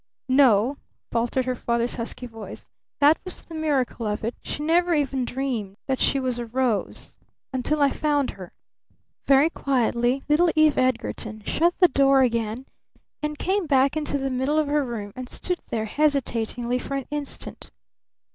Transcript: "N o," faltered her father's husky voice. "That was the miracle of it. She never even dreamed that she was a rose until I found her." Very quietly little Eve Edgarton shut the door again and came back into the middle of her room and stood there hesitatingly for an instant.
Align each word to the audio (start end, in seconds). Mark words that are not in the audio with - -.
"N 0.27 0.39
o," 0.39 0.77
faltered 1.11 1.45
her 1.45 1.53
father's 1.53 1.93
husky 1.93 2.25
voice. 2.25 2.67
"That 3.01 3.19
was 3.23 3.43
the 3.43 3.53
miracle 3.53 4.07
of 4.07 4.23
it. 4.23 4.33
She 4.41 4.63
never 4.63 4.95
even 4.95 5.25
dreamed 5.25 5.77
that 5.85 5.99
she 5.99 6.19
was 6.19 6.39
a 6.39 6.47
rose 6.47 7.17
until 7.53 7.83
I 7.83 7.91
found 7.91 8.31
her." 8.31 8.51
Very 9.27 9.51
quietly 9.51 10.23
little 10.27 10.49
Eve 10.55 10.79
Edgarton 10.79 11.43
shut 11.45 11.75
the 11.77 11.87
door 11.87 12.23
again 12.23 12.65
and 13.21 13.37
came 13.37 13.67
back 13.67 13.95
into 13.95 14.17
the 14.17 14.31
middle 14.31 14.57
of 14.57 14.69
her 14.69 14.83
room 14.83 15.13
and 15.15 15.29
stood 15.29 15.59
there 15.69 15.85
hesitatingly 15.85 16.79
for 16.79 16.95
an 16.95 17.05
instant. 17.11 17.69